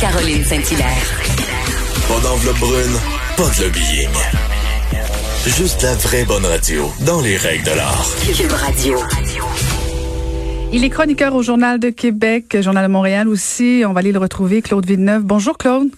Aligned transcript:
Caroline 0.00 0.44
Saint-Hilaire. 0.44 1.20
Pas 2.06 2.20
d'enveloppe 2.20 2.58
brune, 2.60 2.94
pas 3.36 3.50
de 3.58 3.64
lobbying. 3.64 4.08
Juste 5.44 5.82
la 5.82 5.94
vraie 5.96 6.24
bonne 6.24 6.46
radio, 6.46 6.84
dans 7.04 7.20
les 7.20 7.36
règles 7.36 7.64
de 7.64 7.76
l'art. 7.76 8.06
Cube 8.36 8.52
Radio. 8.52 8.98
Il 10.72 10.84
est 10.84 10.88
chroniqueur 10.88 11.34
au 11.34 11.42
Journal 11.42 11.80
de 11.80 11.90
Québec, 11.90 12.58
Journal 12.60 12.86
de 12.86 12.92
Montréal 12.92 13.26
aussi. 13.26 13.82
On 13.84 13.92
va 13.92 13.98
aller 13.98 14.12
le 14.12 14.20
retrouver, 14.20 14.62
Claude 14.62 14.86
Villeneuve. 14.86 15.22
Bonjour, 15.24 15.58
Claude. 15.58 15.88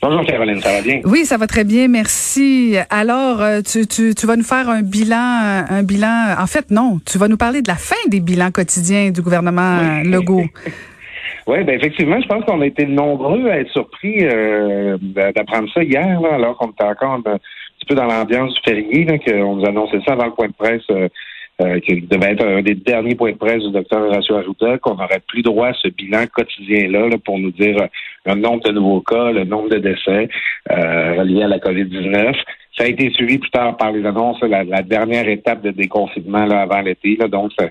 Bonjour 0.00 0.24
Caroline, 0.24 0.62
ça 0.62 0.72
va 0.72 0.80
bien? 0.80 1.02
Oui, 1.04 1.26
ça 1.26 1.36
va 1.36 1.46
très 1.46 1.64
bien, 1.64 1.88
merci. 1.88 2.76
Alors, 2.88 3.42
euh, 3.42 3.60
tu, 3.60 3.86
tu, 3.86 4.14
tu 4.14 4.26
vas 4.26 4.36
nous 4.36 4.44
faire 4.44 4.70
un 4.70 4.80
bilan, 4.80 5.66
un 5.68 5.82
bilan. 5.82 6.36
En 6.38 6.46
fait, 6.46 6.70
non, 6.70 7.00
tu 7.04 7.18
vas 7.18 7.28
nous 7.28 7.36
parler 7.36 7.60
de 7.60 7.68
la 7.68 7.76
fin 7.76 7.96
des 8.08 8.20
bilans 8.20 8.50
quotidiens 8.50 9.10
du 9.10 9.20
gouvernement 9.20 10.00
Legault. 10.04 10.46
Oui, 11.50 11.64
ben 11.64 11.74
effectivement, 11.74 12.20
je 12.20 12.28
pense 12.28 12.44
qu'on 12.44 12.60
a 12.60 12.66
été 12.66 12.86
nombreux 12.86 13.50
à 13.50 13.58
être 13.58 13.72
surpris 13.72 14.18
euh, 14.22 14.96
d'apprendre 15.00 15.68
ça 15.74 15.82
hier, 15.82 16.20
là, 16.20 16.34
alors 16.34 16.56
qu'on 16.56 16.70
était 16.70 16.84
encore 16.84 17.14
un 17.14 17.22
petit 17.22 17.86
peu 17.88 17.96
dans 17.96 18.04
l'ambiance 18.06 18.54
du 18.54 18.60
férié, 18.64 19.04
qu'on 19.18 19.56
nous 19.56 19.66
annonçait 19.66 19.98
ça 20.06 20.12
avant 20.12 20.26
le 20.26 20.32
point 20.32 20.46
de 20.46 20.52
presse. 20.52 20.84
Euh, 20.92 21.08
euh, 21.60 21.78
qui 21.80 22.00
devait 22.00 22.32
être 22.32 22.46
un 22.46 22.62
des 22.62 22.74
derniers 22.74 23.14
points 23.14 23.32
de 23.32 23.36
presse 23.36 23.62
du 23.62 23.70
docteur 23.70 24.00
Horacio 24.00 24.34
Arruda, 24.36 24.78
qu'on 24.78 24.94
n'aurait 24.94 25.20
plus 25.28 25.42
droit 25.42 25.68
à 25.68 25.74
ce 25.74 25.88
bilan 25.88 26.24
quotidien-là 26.32 27.08
là, 27.08 27.16
pour 27.22 27.38
nous 27.38 27.50
dire 27.50 27.76
le 28.24 28.34
nombre 28.34 28.62
de 28.62 28.72
nouveaux 28.72 29.02
cas, 29.02 29.30
le 29.30 29.44
nombre 29.44 29.68
de 29.68 29.76
décès 29.76 30.30
euh, 30.70 31.14
reliés 31.18 31.42
à 31.42 31.48
la 31.48 31.58
COVID-19. 31.58 32.34
Ça 32.78 32.84
a 32.84 32.86
été 32.86 33.10
suivi 33.10 33.36
plus 33.36 33.50
tard 33.50 33.76
par 33.76 33.92
les 33.92 34.06
annonces, 34.06 34.40
la, 34.40 34.64
la 34.64 34.80
dernière 34.80 35.28
étape 35.28 35.60
de 35.60 35.70
déconfinement 35.70 36.46
là, 36.46 36.62
avant 36.62 36.80
l'été. 36.80 37.18
Donc, 37.30 37.50
ça, 37.58 37.66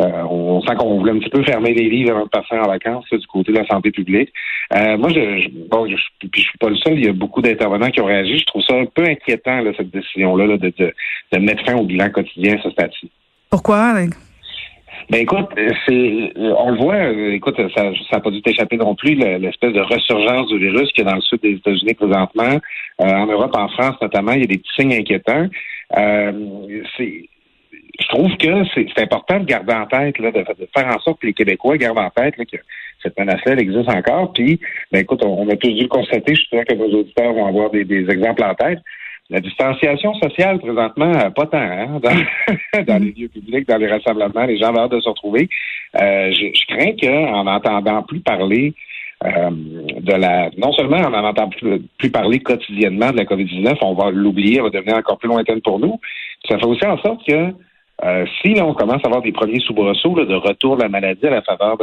euh, 0.00 0.22
on 0.30 0.60
sent 0.62 0.76
qu'on 0.76 0.98
voulait 0.98 1.12
un 1.12 1.18
petit 1.18 1.30
peu 1.30 1.42
fermer 1.42 1.74
les 1.74 1.88
livres 1.88 2.12
avant 2.12 2.24
de 2.24 2.28
passer 2.28 2.56
en 2.56 2.68
vacances 2.68 3.04
du 3.10 3.26
côté 3.26 3.52
de 3.52 3.58
la 3.58 3.66
santé 3.66 3.90
publique. 3.90 4.32
Euh, 4.74 4.96
moi, 4.96 5.10
je, 5.10 5.40
je, 5.40 5.48
bon, 5.68 5.88
je, 5.88 5.96
puis 6.20 6.42
je 6.42 6.48
suis 6.48 6.58
pas 6.58 6.70
le 6.70 6.76
seul. 6.76 6.98
Il 6.98 7.04
y 7.04 7.08
a 7.08 7.12
beaucoup 7.12 7.42
d'intervenants 7.42 7.90
qui 7.90 8.00
ont 8.00 8.06
réagi. 8.06 8.38
Je 8.38 8.44
trouve 8.44 8.62
ça 8.62 8.74
un 8.74 8.86
peu 8.86 9.02
inquiétant 9.04 9.60
là, 9.60 9.72
cette 9.76 9.90
décision-là 9.90 10.46
là, 10.46 10.56
de, 10.56 10.72
de, 10.78 10.94
de, 11.32 11.38
mettre 11.38 11.64
fin 11.64 11.76
au 11.76 11.84
bilan 11.84 12.10
quotidien 12.10 12.56
ce 12.62 12.70
statut. 12.70 13.08
Pourquoi? 13.50 13.94
Ben 15.10 15.22
écoute, 15.22 15.48
c'est 15.86 16.32
on 16.36 16.70
le 16.70 16.76
voit, 16.76 17.08
écoute, 17.32 17.56
ça 17.74 17.84
n'a 17.84 18.20
pas 18.20 18.30
dû 18.30 18.42
t'échapper 18.42 18.76
non 18.76 18.94
plus, 18.94 19.14
l'espèce 19.14 19.72
de 19.72 19.80
ressurgence 19.80 20.48
du 20.48 20.58
virus 20.58 20.92
qui 20.92 21.00
est 21.00 21.04
dans 21.04 21.14
le 21.14 21.22
sud 21.22 21.40
des 21.40 21.52
États-Unis 21.52 21.94
présentement, 21.94 22.60
euh, 23.00 23.04
en 23.04 23.26
Europe, 23.26 23.56
en 23.56 23.68
France 23.68 23.96
notamment, 24.02 24.32
il 24.32 24.40
y 24.40 24.44
a 24.44 24.46
des 24.46 24.58
petits 24.58 24.74
signes 24.78 24.92
inquiétants. 24.92 25.46
Euh, 25.96 26.32
c'est 26.96 27.28
je 27.98 28.06
trouve 28.08 28.36
que 28.36 28.64
c'est 28.74 29.02
important 29.02 29.40
de 29.40 29.44
garder 29.44 29.74
en 29.74 29.86
tête, 29.86 30.18
là, 30.18 30.30
de, 30.30 30.44
faire 30.76 30.86
en 30.86 31.00
sorte 31.00 31.20
que 31.20 31.26
les 31.26 31.34
Québécois 31.34 31.76
gardent 31.76 31.98
en 31.98 32.10
tête 32.10 32.36
là, 32.38 32.44
que 32.44 32.58
cette 33.02 33.18
menace-là 33.18 33.54
existe 33.54 33.88
encore. 33.88 34.32
Puis, 34.32 34.60
ben 34.92 35.00
écoute, 35.00 35.22
on, 35.24 35.48
a 35.48 35.56
tous 35.56 35.72
dû 35.72 35.82
le 35.82 35.88
constater. 35.88 36.34
Je 36.34 36.40
suis 36.40 36.48
sûr 36.48 36.64
que 36.64 36.74
nos 36.74 37.00
auditeurs 37.00 37.32
vont 37.32 37.46
avoir 37.46 37.70
des, 37.70 37.84
des 37.84 38.08
exemples 38.08 38.44
en 38.44 38.54
tête. 38.54 38.78
La 39.30 39.40
distanciation 39.40 40.14
sociale, 40.14 40.58
présentement, 40.58 41.12
pas 41.32 41.46
tant, 41.46 41.58
hein, 41.58 42.00
dans, 42.02 42.84
dans 42.84 43.02
les 43.02 43.12
lieux 43.12 43.28
publics, 43.28 43.68
dans 43.68 43.76
les 43.76 43.88
rassemblements, 43.88 44.46
les 44.46 44.58
gens 44.58 44.72
ont 44.72 44.78
hâte 44.78 44.92
de 44.92 45.00
se 45.00 45.08
retrouver. 45.08 45.48
Euh, 46.00 46.32
je, 46.32 46.46
je, 46.54 46.66
crains 46.66 46.96
qu'en 46.98 47.44
n'entendant 47.44 48.02
plus 48.02 48.20
parler 48.20 48.74
euh, 49.24 49.50
de 49.50 50.12
la 50.12 50.48
non 50.56 50.72
seulement 50.72 50.98
en 50.98 51.10
n'entendant 51.10 51.48
plus, 51.48 51.80
plus, 51.98 52.10
parler 52.10 52.38
quotidiennement 52.38 53.10
de 53.10 53.16
la 53.16 53.24
COVID-19, 53.24 53.76
on 53.82 53.94
va 53.94 54.10
l'oublier, 54.10 54.56
elle 54.56 54.62
va 54.62 54.70
devenir 54.70 54.96
encore 54.96 55.18
plus 55.18 55.28
lointaine 55.28 55.60
pour 55.60 55.78
nous. 55.78 56.00
Ça 56.48 56.56
fait 56.56 56.66
aussi 56.66 56.86
en 56.86 56.96
sorte 56.98 57.26
que 57.26 57.52
euh, 58.04 58.26
si 58.40 58.54
là, 58.54 58.64
on 58.64 58.74
commence 58.74 59.02
à 59.04 59.08
avoir 59.08 59.22
des 59.22 59.32
premiers 59.32 59.60
soubresauts 59.60 60.14
de 60.14 60.34
retour 60.34 60.76
de 60.76 60.82
la 60.82 60.88
maladie 60.88 61.26
à 61.26 61.30
la 61.30 61.42
faveur 61.42 61.76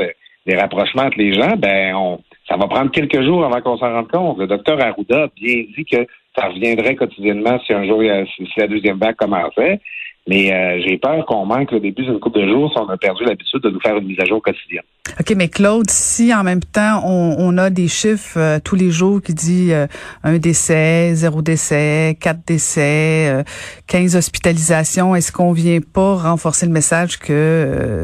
des 0.45 0.55
rapprochements 0.55 1.03
entre 1.03 1.17
les 1.17 1.33
gens, 1.33 1.55
ben 1.57 1.95
on, 1.95 2.19
ça 2.47 2.55
va 2.55 2.67
prendre 2.67 2.91
quelques 2.91 3.21
jours 3.23 3.43
avant 3.43 3.61
qu'on 3.61 3.77
s'en 3.77 3.91
rende 3.91 4.11
compte. 4.11 4.37
Le 4.37 4.47
docteur 4.47 4.79
Arruda 4.81 5.23
a 5.23 5.27
bien 5.35 5.63
dit 5.75 5.85
que 5.85 6.05
ça 6.37 6.47
reviendrait 6.47 6.95
quotidiennement 6.95 7.59
si 7.65 7.73
un 7.73 7.85
jour 7.85 8.01
si 8.37 8.47
la 8.57 8.67
deuxième 8.67 8.97
vague 8.97 9.15
commençait. 9.15 9.79
Mais 10.27 10.51
euh, 10.51 10.81
j'ai 10.83 10.97
peur 10.97 11.23
qu'on 11.27 11.45
manque 11.45 11.71
le 11.71 11.79
début 11.79 12.03
d'une 12.03 12.19
couple 12.19 12.41
de 12.41 12.47
jours 12.47 12.71
si 12.71 12.79
on 12.79 12.89
a 12.89 12.97
perdu 12.97 13.23
l'habitude 13.25 13.61
de 13.61 13.69
nous 13.69 13.79
faire 13.79 13.95
une 13.97 14.07
mise 14.07 14.19
à 14.19 14.25
jour 14.25 14.41
quotidienne. 14.41 14.83
OK, 15.19 15.33
mais 15.35 15.49
Claude, 15.49 15.89
si 15.89 16.33
en 16.33 16.43
même 16.43 16.61
temps 16.61 17.03
on, 17.05 17.35
on 17.37 17.57
a 17.59 17.69
des 17.69 17.87
chiffres 17.87 18.39
euh, 18.39 18.59
tous 18.63 18.75
les 18.75 18.89
jours 18.89 19.21
qui 19.21 19.35
dit 19.35 19.71
euh, 19.71 19.85
un 20.23 20.39
décès, 20.39 21.13
zéro 21.13 21.43
décès, 21.43 22.17
quatre 22.19 22.39
décès, 22.47 23.43
15 23.85 24.15
hospitalisations, 24.15 25.15
est-ce 25.15 25.31
qu'on 25.31 25.51
vient 25.51 25.79
pas 25.81 26.15
renforcer 26.15 26.65
le 26.65 26.71
message 26.71 27.19
qu'il 27.19 27.35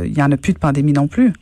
il 0.06 0.18
y 0.18 0.22
en 0.22 0.32
a 0.32 0.38
plus 0.38 0.54
de 0.54 0.60
pandémie 0.60 0.94
non 0.94 1.08
plus? 1.08 1.34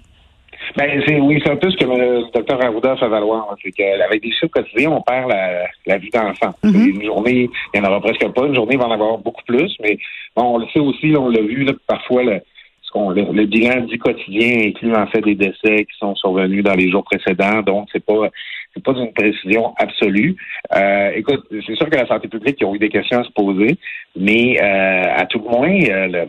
Ben, 0.77 1.01
c'est, 1.05 1.19
oui, 1.19 1.41
c'est 1.43 1.51
un 1.51 1.55
peu 1.55 1.69
ce 1.69 1.77
que 1.77 1.85
le 1.85 2.31
docteur 2.33 2.63
Arruda 2.63 2.95
fait 2.97 3.07
valoir. 3.07 3.55
C'est 3.63 3.71
qu'avec 3.71 4.21
des 4.21 4.31
chiffres 4.31 4.47
quotidiens, 4.47 4.91
on 4.91 5.01
perd 5.01 5.29
la, 5.29 5.65
la 5.85 5.97
vie 5.97 6.09
d'enfant. 6.09 6.53
Mm-hmm. 6.63 6.89
Une 6.95 7.03
journée, 7.03 7.49
il 7.73 7.79
n'y 7.79 7.85
en 7.85 7.89
aura 7.89 8.01
presque 8.01 8.27
pas. 8.29 8.45
Une 8.45 8.55
journée, 8.55 8.75
il 8.75 8.79
va 8.79 8.87
en 8.87 8.91
avoir 8.91 9.17
beaucoup 9.17 9.43
plus. 9.45 9.75
Mais 9.81 9.97
bon, 10.35 10.55
on 10.55 10.57
le 10.59 10.67
sait 10.73 10.79
aussi, 10.79 11.13
on 11.17 11.29
l'a 11.29 11.41
vu, 11.41 11.63
là, 11.63 11.73
parfois, 11.87 12.23
le, 12.23 12.41
ce 12.83 12.91
qu'on, 12.91 13.09
le, 13.09 13.23
le, 13.31 13.45
bilan 13.45 13.81
du 13.81 13.97
quotidien 13.97 14.67
inclut 14.67 14.95
en 14.95 15.07
fait 15.07 15.21
des 15.21 15.35
décès 15.35 15.85
qui 15.85 15.97
sont 15.99 16.15
survenus 16.15 16.63
dans 16.63 16.75
les 16.75 16.89
jours 16.89 17.03
précédents. 17.03 17.61
Donc, 17.61 17.87
c'est 17.91 18.05
pas 18.05 18.29
c'est 18.73 18.83
pas 18.83 18.91
une 18.93 19.11
précision 19.13 19.73
absolue. 19.77 20.35
Euh, 20.75 21.11
écoute, 21.15 21.43
c'est 21.49 21.75
sûr 21.75 21.89
que 21.89 21.95
la 21.95 22.07
santé 22.07 22.27
publique, 22.27 22.57
il 22.59 22.67
y 22.67 22.69
a 22.69 22.73
eu 22.73 22.79
des 22.79 22.89
questions 22.89 23.19
à 23.19 23.23
se 23.23 23.31
poser, 23.31 23.77
mais 24.15 24.61
euh, 24.61 25.13
à 25.15 25.25
tout 25.25 25.39
le 25.39 25.49
moins, 25.49 25.69
euh, 25.69 26.25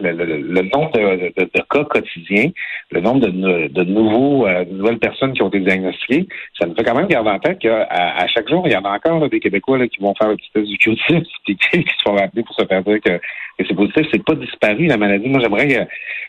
le, 0.00 0.12
le, 0.12 0.36
le, 0.36 0.62
nombre 0.62 0.92
de, 0.92 1.62
cas 1.70 1.84
quotidiens, 1.84 2.50
le 2.90 3.00
nombre 3.00 3.20
de, 3.20 3.68
de 3.68 3.84
nouveaux, 3.84 4.46
euh, 4.46 4.64
nouvelles 4.70 4.98
personnes 4.98 5.32
qui 5.32 5.42
ont 5.42 5.48
été 5.48 5.60
diagnostiquées, 5.60 6.26
ça 6.58 6.66
nous 6.66 6.74
fait 6.74 6.84
quand 6.84 6.94
même 6.94 7.06
garder 7.06 7.30
en 7.30 7.38
tête 7.38 7.58
qu'à 7.58 7.84
à 7.90 8.26
chaque 8.28 8.48
jour, 8.48 8.62
il 8.66 8.72
y 8.72 8.76
en 8.76 8.84
a 8.84 8.96
encore 8.96 9.18
là, 9.18 9.28
des 9.28 9.40
Québécois 9.40 9.78
là, 9.78 9.88
qui 9.88 10.00
vont 10.00 10.14
faire 10.14 10.28
le 10.28 10.36
petit 10.36 10.50
test 10.52 10.66
du 10.66 10.76
q 10.76 10.90
et 10.90 11.54
qui 11.82 11.96
se 11.96 12.02
font 12.04 12.14
rappeler 12.14 12.42
pour 12.42 12.54
se 12.54 12.66
faire 12.66 12.82
dire 12.82 13.00
que, 13.00 13.16
que 13.18 13.66
c'est 13.66 13.74
positif. 13.74 14.06
C'est 14.12 14.24
pas 14.24 14.34
disparu, 14.34 14.86
la 14.86 14.98
maladie. 14.98 15.28
Moi, 15.28 15.40
j'aimerais, 15.40 15.88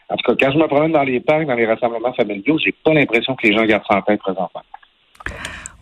en 0.09 0.15
tout 0.15 0.31
cas, 0.31 0.45
quand 0.45 0.53
je 0.53 0.57
me 0.57 0.67
promène 0.67 0.93
dans 0.93 1.03
les 1.03 1.19
parcs, 1.19 1.45
dans 1.45 1.55
les 1.55 1.65
rassemblements 1.65 2.13
familiaux, 2.13 2.57
j'ai 2.63 2.73
pas 2.83 2.93
l'impression 2.93 3.35
que 3.35 3.47
les 3.47 3.53
gens 3.53 3.65
gardent 3.65 3.83
ça 3.89 3.97
en 3.97 4.01
tête 4.01 4.19
présentement. 4.19 4.61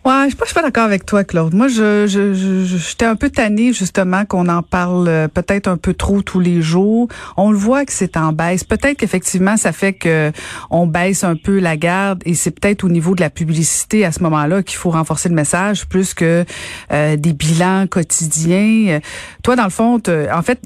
Ouais, 0.02 0.30
je 0.30 0.36
suis 0.46 0.54
pas, 0.54 0.62
d'accord 0.62 0.84
avec 0.84 1.04
toi, 1.04 1.24
Claude. 1.24 1.52
Moi, 1.52 1.68
je, 1.68 2.06
je, 2.06 2.32
j'étais 2.64 3.04
un 3.04 3.16
peu 3.16 3.28
tannée 3.28 3.74
justement 3.74 4.24
qu'on 4.24 4.48
en 4.48 4.62
parle 4.62 5.06
euh, 5.08 5.28
peut-être 5.28 5.68
un 5.68 5.76
peu 5.76 5.92
trop 5.92 6.22
tous 6.22 6.40
les 6.40 6.62
jours. 6.62 7.06
On 7.36 7.50
le 7.50 7.58
voit 7.58 7.84
que 7.84 7.92
c'est 7.92 8.16
en 8.16 8.32
baisse. 8.32 8.64
Peut-être 8.64 8.96
qu'effectivement, 8.96 9.58
ça 9.58 9.72
fait 9.72 9.92
que 9.92 10.32
on 10.70 10.86
baisse 10.86 11.22
un 11.22 11.36
peu 11.36 11.58
la 11.58 11.76
garde 11.76 12.22
et 12.24 12.32
c'est 12.32 12.50
peut-être 12.50 12.82
au 12.82 12.88
niveau 12.88 13.14
de 13.14 13.20
la 13.20 13.28
publicité 13.28 14.06
à 14.06 14.10
ce 14.10 14.22
moment-là 14.22 14.62
qu'il 14.62 14.78
faut 14.78 14.88
renforcer 14.88 15.28
le 15.28 15.34
message 15.34 15.86
plus 15.86 16.14
que 16.14 16.46
euh, 16.92 17.16
des 17.16 17.34
bilans 17.34 17.86
quotidiens. 17.86 19.00
Toi, 19.42 19.54
dans 19.54 19.64
le 19.64 19.70
fond, 19.70 20.00
en 20.32 20.42
fait, 20.42 20.60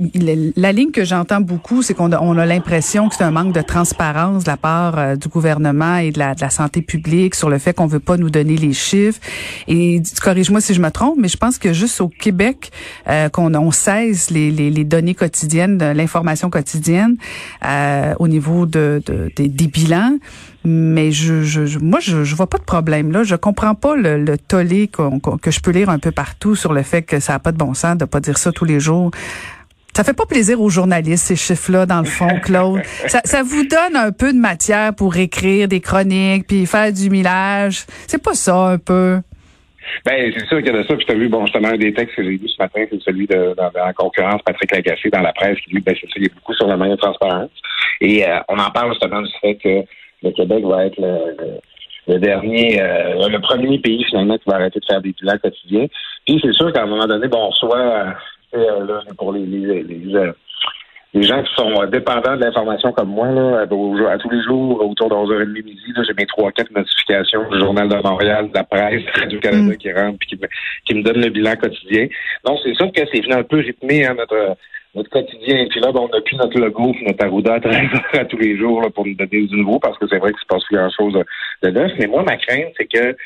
la 0.56 0.70
ligne 0.70 0.92
que 0.92 1.04
j'entends 1.04 1.40
beaucoup, 1.40 1.82
c'est 1.82 1.94
qu'on 1.94 2.12
a, 2.12 2.20
on 2.20 2.38
a 2.38 2.46
l'impression 2.46 3.08
que 3.08 3.16
c'est 3.16 3.24
un 3.24 3.32
manque 3.32 3.52
de 3.52 3.62
transparence 3.62 4.44
de 4.44 4.50
la 4.50 4.56
part 4.56 4.96
euh, 4.96 5.16
du 5.16 5.26
gouvernement 5.26 5.96
et 5.96 6.12
de 6.12 6.20
la, 6.20 6.36
de 6.36 6.40
la 6.40 6.50
santé 6.50 6.82
publique 6.82 7.34
sur 7.34 7.50
le 7.50 7.58
fait 7.58 7.72
qu'on 7.72 7.88
veut 7.88 7.98
pas 7.98 8.16
nous 8.16 8.30
donner 8.30 8.56
les 8.56 8.72
chiffres. 8.72 9.18
Et 9.68 10.02
corrige-moi 10.22 10.60
si 10.60 10.74
je 10.74 10.80
me 10.80 10.90
trompe, 10.90 11.16
mais 11.18 11.28
je 11.28 11.36
pense 11.36 11.58
que 11.58 11.72
juste 11.72 12.00
au 12.00 12.08
Québec, 12.08 12.70
euh, 13.08 13.28
qu'on 13.28 13.54
on 13.54 13.70
cesse 13.70 14.30
les, 14.30 14.50
les, 14.50 14.70
les, 14.70 14.84
données 14.84 15.14
quotidiennes, 15.14 15.78
l'information 15.92 16.50
quotidienne 16.50 17.16
euh, 17.64 18.14
au 18.18 18.28
niveau 18.28 18.66
de, 18.66 19.02
de, 19.06 19.30
des 19.36 19.66
bilans. 19.68 20.18
Mais 20.66 21.12
je, 21.12 21.42
je, 21.42 21.78
moi, 21.78 22.00
je, 22.00 22.24
je 22.24 22.34
vois 22.34 22.46
pas 22.46 22.56
de 22.56 22.64
problème 22.64 23.12
là. 23.12 23.22
Je 23.22 23.36
comprends 23.36 23.74
pas 23.74 23.96
le, 23.96 24.22
le 24.22 24.38
tollé 24.38 24.88
que 24.88 25.50
je 25.50 25.60
peux 25.60 25.70
lire 25.70 25.90
un 25.90 25.98
peu 25.98 26.10
partout 26.10 26.56
sur 26.56 26.72
le 26.72 26.82
fait 26.82 27.02
que 27.02 27.20
ça 27.20 27.34
a 27.34 27.38
pas 27.38 27.52
de 27.52 27.58
bon 27.58 27.74
sens 27.74 27.98
de 27.98 28.06
pas 28.06 28.20
dire 28.20 28.38
ça 28.38 28.50
tous 28.50 28.64
les 28.64 28.80
jours. 28.80 29.10
Ça 29.96 30.02
fait 30.02 30.16
pas 30.16 30.26
plaisir 30.26 30.60
aux 30.60 30.70
journalistes, 30.70 31.26
ces 31.26 31.36
chiffres-là, 31.36 31.86
dans 31.86 32.00
le 32.00 32.06
fond, 32.06 32.40
Claude. 32.42 32.82
ça, 33.06 33.20
ça, 33.24 33.42
vous 33.44 33.64
donne 33.64 33.94
un 33.94 34.10
peu 34.10 34.32
de 34.32 34.38
matière 34.38 34.92
pour 34.92 35.16
écrire 35.16 35.68
des 35.68 35.80
chroniques, 35.80 36.48
puis 36.48 36.66
faire 36.66 36.92
du 36.92 37.10
millage. 37.10 37.84
C'est 38.08 38.22
pas 38.22 38.34
ça, 38.34 38.56
un 38.56 38.78
peu? 38.78 39.20
Ben, 40.04 40.32
c'est 40.36 40.46
sûr 40.46 40.58
qu'il 40.58 40.66
y 40.66 40.70
a 40.70 40.82
de 40.82 40.82
ça. 40.82 40.96
Puis 40.96 41.06
tu 41.06 41.12
as 41.12 41.14
vu, 41.14 41.28
bon, 41.28 41.46
justement, 41.46 41.68
un 41.68 41.76
des 41.76 41.94
textes 41.94 42.16
que 42.16 42.24
j'ai 42.24 42.30
lu 42.30 42.48
ce 42.48 42.60
matin, 42.60 42.84
c'est 42.90 43.02
celui 43.02 43.26
de, 43.26 43.54
dans, 43.56 43.70
la 43.72 43.92
concurrence, 43.92 44.42
Patrick 44.42 44.72
Lagacé, 44.72 45.10
dans 45.10 45.20
la 45.20 45.32
presse, 45.32 45.58
qui 45.60 45.74
dit, 45.74 45.80
ben, 45.80 45.94
c'est 46.00 46.08
ça, 46.08 46.14
il 46.16 46.26
a 46.26 46.34
beaucoup 46.34 46.54
sur 46.54 46.66
la 46.66 46.76
manière 46.76 46.96
de 46.96 47.00
transparence. 47.00 47.50
Et 48.00 48.26
euh, 48.26 48.38
on 48.48 48.58
en 48.58 48.70
parle 48.70 48.90
justement 48.92 49.22
du 49.22 49.30
fait 49.40 49.54
que 49.54 49.84
le 50.22 50.30
Québec 50.32 50.64
va 50.64 50.86
être 50.86 50.98
le, 50.98 51.60
le, 52.08 52.18
dernier, 52.18 52.80
euh, 52.80 53.28
le 53.28 53.40
premier 53.40 53.78
pays, 53.78 54.02
finalement, 54.04 54.36
qui 54.38 54.48
va 54.48 54.56
arrêter 54.56 54.80
de 54.80 54.84
faire 54.86 55.00
des 55.00 55.12
bilans 55.12 55.38
quotidiens. 55.38 55.86
Puis 56.26 56.40
c'est 56.42 56.52
sûr 56.52 56.72
qu'à 56.72 56.82
un 56.82 56.86
moment 56.86 57.06
donné, 57.06 57.28
bon, 57.28 57.52
soit 57.52 58.16
euh, 58.56 58.86
là, 58.86 59.00
pour 59.16 59.32
les, 59.32 59.44
les, 59.46 59.82
les, 59.82 60.14
euh, 60.14 60.32
les, 61.12 61.22
gens 61.22 61.42
qui 61.42 61.54
sont 61.54 61.84
dépendants 61.86 62.36
de 62.36 62.44
l'information 62.44 62.92
comme 62.92 63.08
moi, 63.08 63.30
là, 63.30 63.60
à, 63.60 64.18
tous 64.18 64.30
les 64.30 64.42
jours, 64.42 64.84
autour 64.84 65.08
de 65.08 65.14
11h30 65.14 65.64
midi, 65.64 65.92
j'ai 66.06 66.14
mes 66.14 66.26
trois, 66.26 66.50
quatre 66.52 66.70
notifications 66.72 67.48
du 67.50 67.58
Journal 67.58 67.88
de 67.88 67.96
Montréal, 67.96 68.48
de 68.48 68.54
la 68.54 68.64
presse, 68.64 69.02
du 69.28 69.38
Canada 69.40 69.72
mm. 69.72 69.76
qui 69.76 69.92
rentrent 69.92 70.18
puis 70.18 70.28
qui 70.30 70.36
me, 70.36 70.48
qui 70.86 70.94
me 70.94 71.02
donnent 71.02 71.22
le 71.22 71.30
bilan 71.30 71.54
quotidien. 71.56 72.08
Donc, 72.44 72.58
c'est 72.64 72.74
sûr 72.74 72.90
que 72.92 73.02
c'est 73.12 73.20
venu 73.20 73.34
un 73.34 73.44
peu 73.44 73.58
rythmé 73.58 74.06
hein, 74.06 74.14
notre 74.16 74.56
notre 74.94 75.10
quotidien. 75.10 75.66
Puis 75.68 75.80
là, 75.80 75.92
ben, 75.92 76.00
on 76.00 76.08
n'a 76.08 76.20
plus 76.20 76.36
notre 76.36 76.58
logo 76.58 76.94
notre 77.02 77.24
arruda 77.24 77.54
à, 77.54 78.18
à 78.18 78.24
tous 78.24 78.38
les 78.38 78.56
jours 78.56 78.80
là, 78.82 78.90
pour 78.90 79.06
nous 79.06 79.14
donner 79.14 79.46
du 79.46 79.56
nouveau 79.56 79.78
parce 79.78 79.98
que 79.98 80.06
c'est 80.08 80.18
vrai 80.18 80.30
qu'il 80.30 80.40
se 80.40 80.46
passe 80.46 80.64
plus 80.64 80.76
grand-chose 80.76 81.20
de 81.62 81.70
neuf. 81.70 81.92
Mais 81.98 82.06
moi, 82.06 82.22
ma 82.22 82.36
crainte, 82.36 82.72
c'est 82.76 82.86
que 82.86 83.16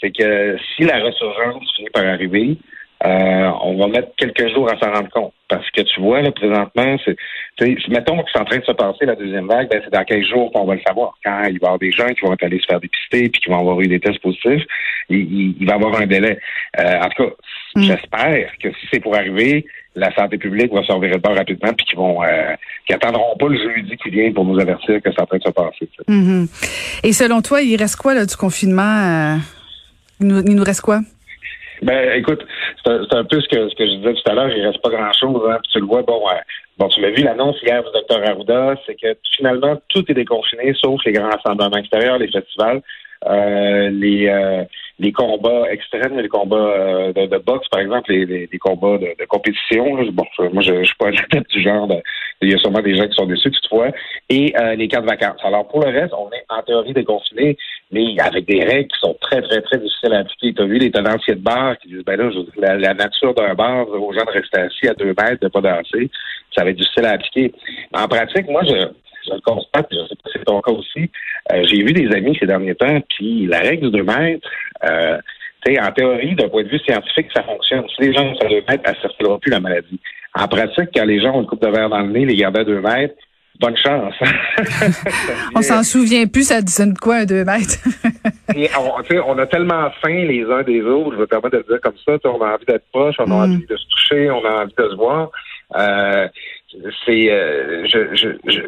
c'est 0.00 0.10
que 0.10 0.56
si 0.74 0.82
la 0.82 0.98
ressurgence 0.98 1.62
finit 1.76 1.90
par 1.90 2.04
arriver, 2.04 2.58
euh, 3.04 3.50
on 3.62 3.76
va 3.78 3.88
mettre 3.88 4.08
quelques 4.16 4.48
jours 4.54 4.70
à 4.70 4.78
s'en 4.78 4.92
rendre 4.92 5.10
compte. 5.10 5.32
Parce 5.48 5.68
que 5.70 5.82
tu 5.82 6.00
vois, 6.00 6.22
là, 6.22 6.30
présentement, 6.30 6.96
c'est, 7.04 7.16
mettons 7.88 8.18
que 8.22 8.30
c'est 8.32 8.40
en 8.40 8.44
train 8.44 8.58
de 8.58 8.64
se 8.64 8.72
passer 8.72 9.06
la 9.06 9.16
deuxième 9.16 9.48
vague, 9.48 9.68
ben, 9.70 9.80
c'est 9.84 9.92
dans 9.92 10.04
quelques 10.04 10.28
jours 10.28 10.52
qu'on 10.52 10.64
va 10.64 10.76
le 10.76 10.80
savoir. 10.86 11.14
Quand 11.24 11.42
il 11.44 11.58
va 11.58 11.66
y 11.66 11.66
avoir 11.66 11.78
des 11.78 11.90
gens 11.90 12.06
qui 12.08 12.24
vont 12.24 12.34
aller 12.40 12.60
se 12.60 12.66
faire 12.66 12.80
dépister 12.80 13.28
puis 13.28 13.40
qui 13.40 13.50
vont 13.50 13.58
avoir 13.58 13.80
eu 13.80 13.88
des 13.88 13.98
tests 13.98 14.20
positifs, 14.20 14.64
il, 15.08 15.66
va 15.66 15.72
y 15.72 15.74
avoir 15.74 16.00
un 16.00 16.06
délai. 16.06 16.38
Euh, 16.78 16.98
en 17.00 17.08
tout 17.08 17.24
cas, 17.24 17.30
mm. 17.76 17.82
j'espère 17.82 18.50
que 18.62 18.68
si 18.70 18.86
c'est 18.92 19.00
pour 19.00 19.16
arriver, 19.16 19.66
la 19.94 20.14
santé 20.14 20.38
publique 20.38 20.72
va 20.72 20.84
s'en 20.84 20.98
de 20.98 21.18
bord 21.18 21.36
rapidement 21.36 21.72
puis 21.74 21.84
qu'ils 21.84 21.98
vont 21.98 22.22
euh, 22.22 22.54
qui 22.86 22.94
attendront 22.94 23.36
pas 23.36 23.48
le 23.48 23.58
jeudi 23.58 23.96
qui 23.96 24.10
vient 24.10 24.32
pour 24.32 24.44
nous 24.44 24.58
avertir 24.58 25.02
que 25.02 25.10
c'est 25.10 25.20
en 25.20 25.26
train 25.26 25.38
de 25.38 25.42
se 25.42 25.50
passer. 25.50 25.88
Mm-hmm. 26.08 27.00
Et 27.04 27.12
selon 27.12 27.42
toi, 27.42 27.60
il 27.62 27.76
reste 27.76 27.96
quoi 27.96 28.14
là, 28.14 28.24
du 28.24 28.36
confinement? 28.36 29.38
il 30.20 30.28
nous 30.28 30.62
reste 30.64 30.82
quoi? 30.82 31.00
Ben, 31.82 32.12
écoute, 32.16 32.46
c'est 32.84 33.14
un 33.14 33.24
peu 33.24 33.40
ce 33.40 33.48
que, 33.48 33.68
ce 33.68 33.74
que 33.74 33.84
je 33.84 33.96
disais 33.96 34.14
tout 34.14 34.30
à 34.30 34.34
l'heure, 34.34 34.48
il 34.48 34.64
reste 34.64 34.80
pas 34.80 34.90
grand-chose. 34.90 35.42
Hein, 35.50 35.58
tu 35.72 35.80
le 35.80 35.86
vois, 35.86 36.02
bon, 36.02 36.22
euh, 36.28 36.34
bon 36.78 36.88
tu 36.88 37.00
l'as 37.00 37.10
vu, 37.10 37.24
l'annonce 37.24 37.60
hier 37.62 37.82
du 37.82 37.90
docteur 37.92 38.22
Arruda, 38.24 38.76
c'est 38.86 38.94
que 38.94 39.16
finalement, 39.36 39.76
tout 39.88 40.04
est 40.08 40.14
déconfiné, 40.14 40.74
sauf 40.80 41.00
les 41.04 41.12
grands 41.12 41.30
rassemblements 41.30 41.76
extérieurs, 41.76 42.18
les 42.18 42.30
festivals. 42.30 42.82
Euh, 43.26 43.90
les, 43.90 44.26
euh, 44.28 44.64
les 44.98 45.12
combats 45.12 45.70
extrêmes, 45.70 46.18
les 46.18 46.28
combats 46.28 46.56
euh, 46.56 47.12
de, 47.12 47.26
de, 47.26 47.38
boxe, 47.38 47.68
par 47.68 47.80
exemple, 47.80 48.12
les, 48.12 48.26
les, 48.26 48.58
combats 48.58 48.98
de, 48.98 49.14
de 49.18 49.24
compétition. 49.26 50.02
Bon, 50.12 50.24
moi, 50.52 50.62
je, 50.62 50.80
je 50.80 50.84
suis 50.84 50.96
pas 50.96 51.10
tête 51.30 51.48
du 51.50 51.62
genre. 51.62 51.88
il 52.40 52.50
y 52.50 52.54
a 52.54 52.58
sûrement 52.58 52.80
des 52.80 52.96
gens 52.96 53.06
qui 53.06 53.14
sont 53.14 53.26
déçus, 53.26 53.50
toutefois. 53.50 53.88
Et 54.28 54.54
les 54.76 54.88
cas 54.88 55.00
de 55.00 55.06
vacances. 55.06 55.40
Alors, 55.44 55.68
pour 55.68 55.84
le 55.84 55.90
reste, 55.90 56.14
on 56.14 56.30
est 56.32 56.44
en 56.48 56.62
théorie 56.62 56.92
déconfiné, 56.92 57.56
mais 57.90 58.18
avec 58.18 58.46
des 58.46 58.64
règles 58.64 58.88
qui 58.88 58.98
sont 58.98 59.16
très, 59.20 59.40
très, 59.42 59.60
très 59.62 59.78
difficiles 59.78 60.14
à 60.14 60.18
appliquer. 60.20 60.54
Tu 60.54 60.62
as 60.62 60.66
vu 60.66 60.78
les 60.78 60.90
tenanciers 60.90 61.34
de 61.34 61.40
bar 61.40 61.78
qui 61.78 61.88
disent, 61.88 62.04
ben 62.04 62.18
là, 62.18 62.30
la, 62.56 62.76
la 62.76 62.94
nature 62.94 63.34
d'un 63.34 63.54
bar 63.54 63.88
aux 63.88 64.12
gens 64.12 64.24
de 64.24 64.30
rester 64.30 64.60
assis 64.60 64.88
à 64.88 64.94
deux 64.94 65.14
mètres, 65.18 65.40
de 65.40 65.48
pas 65.48 65.60
danser, 65.60 66.10
ça 66.56 66.64
va 66.64 66.70
être 66.70 66.76
difficile 66.76 67.06
à 67.06 67.12
appliquer. 67.12 67.52
En 67.92 68.08
pratique, 68.08 68.48
moi, 68.48 68.62
je 68.64 68.88
je 69.26 69.34
le 69.34 69.40
constate, 69.40 69.86
je 69.90 69.96
sais 69.96 70.14
pas 70.22 70.30
si 70.30 70.38
c'est 70.38 70.44
ton 70.44 70.60
cas 70.60 70.72
aussi. 70.72 71.10
Euh, 71.52 71.62
j'ai 71.64 71.82
vu 71.82 71.92
des 71.92 72.14
amis 72.14 72.36
ces 72.38 72.46
derniers 72.46 72.74
temps, 72.74 73.00
puis 73.10 73.46
la 73.46 73.60
règle 73.60 73.90
de 73.90 73.98
2 73.98 74.02
mètres, 74.04 74.48
euh, 74.84 75.18
en 75.80 75.92
théorie, 75.92 76.34
d'un 76.34 76.48
point 76.48 76.64
de 76.64 76.68
vue 76.68 76.80
scientifique, 76.80 77.28
ça 77.34 77.42
fonctionne. 77.42 77.84
Si 77.94 78.02
les 78.02 78.12
gens 78.12 78.34
sont 78.34 78.46
à 78.46 78.48
2 78.48 78.54
mètres, 78.68 78.82
elle 78.84 78.94
ne 78.94 79.00
circulera 79.00 79.38
plus 79.38 79.50
la 79.50 79.60
maladie. 79.60 80.00
En 80.34 80.48
pratique, 80.48 80.88
quand 80.94 81.04
les 81.04 81.20
gens 81.20 81.34
ont 81.34 81.42
une 81.42 81.46
coupe 81.46 81.62
de 81.62 81.68
verre 81.68 81.88
dans 81.88 82.00
le 82.00 82.10
nez, 82.10 82.24
les 82.24 82.36
garder 82.36 82.60
à 82.60 82.64
2 82.64 82.80
mètres, 82.80 83.14
bonne 83.60 83.76
chance. 83.76 84.14
on 85.54 85.62
s'en 85.62 85.82
souvient 85.82 86.26
plus, 86.26 86.48
ça 86.48 86.60
disait 86.62 86.92
quoi, 87.00 87.16
à 87.16 87.26
2 87.26 87.44
mètres? 87.44 87.78
on, 88.78 89.18
on, 89.26 89.38
a 89.38 89.46
tellement 89.46 89.90
faim 90.02 90.24
les 90.24 90.44
uns 90.44 90.62
des 90.62 90.82
autres, 90.82 91.12
je 91.12 91.20
vais 91.20 91.26
permettre 91.26 91.56
de 91.56 91.64
le 91.68 91.74
dire 91.74 91.80
comme 91.80 91.94
ça, 92.04 92.18
on 92.24 92.40
a 92.42 92.54
envie 92.54 92.66
d'être 92.66 92.86
proche, 92.92 93.16
on 93.18 93.24
a 93.24 93.26
mm. 93.26 93.52
envie 93.52 93.66
de 93.66 93.76
se 93.76 93.84
toucher, 93.88 94.30
on 94.30 94.44
a 94.44 94.62
envie 94.62 94.74
de 94.76 94.88
se 94.88 94.96
voir. 94.96 95.30
Euh, 95.76 96.28
c'est 97.04 97.30
euh, 97.30 97.86
je, 97.86 98.14
je, 98.14 98.28
je 98.46 98.60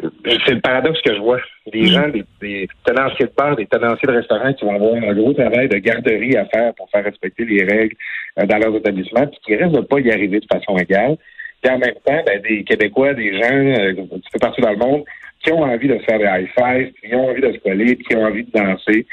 c'est 0.45 0.53
le 0.53 0.61
paradoxe 0.61 1.01
que 1.01 1.13
je 1.13 1.19
vois. 1.19 1.39
Des 1.71 1.81
mm. 1.81 1.85
gens, 1.87 2.07
des, 2.09 2.23
des, 2.41 2.67
tenanciers 2.85 3.25
de 3.25 3.31
bar, 3.35 3.55
des 3.55 3.65
tenanciers 3.65 4.07
de 4.07 4.13
restaurants 4.13 4.53
qui 4.53 4.65
vont 4.65 4.75
avoir 4.75 4.95
un 4.95 5.13
gros 5.13 5.33
travail 5.33 5.67
de 5.67 5.77
garderie 5.77 6.35
à 6.37 6.45
faire 6.45 6.73
pour 6.75 6.89
faire 6.89 7.03
respecter 7.03 7.45
les 7.45 7.63
règles 7.63 7.95
euh, 8.39 8.45
dans 8.45 8.57
leurs 8.57 8.75
établissements, 8.75 9.27
puis 9.27 9.39
qui 9.45 9.55
risquent 9.55 9.75
de 9.75 9.81
pas 9.81 9.99
y 9.99 10.11
arriver 10.11 10.39
de 10.39 10.47
façon 10.51 10.77
égale. 10.77 11.17
Puis 11.61 11.73
en 11.73 11.79
même 11.79 11.95
temps, 12.05 12.21
ben, 12.25 12.41
des 12.41 12.63
Québécois, 12.63 13.13
des 13.13 13.33
gens 13.33 13.53
euh, 13.53 13.93
qui 13.93 14.39
partout 14.39 14.61
dans 14.61 14.71
le 14.71 14.77
monde 14.77 15.03
qui 15.45 15.53
ont 15.53 15.61
envie 15.61 15.87
de 15.87 15.99
faire 15.99 16.17
des 16.17 16.25
high 16.25 16.49
fives, 16.57 16.91
qui 17.01 17.15
ont 17.15 17.29
envie 17.29 17.41
de 17.41 17.53
se 17.53 17.57
coller, 17.59 17.97
qui 17.97 18.15
ont 18.15 18.23
envie 18.23 18.43
de 18.43 18.51
danser. 18.51 19.05